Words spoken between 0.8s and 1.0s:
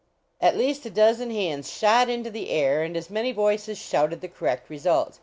a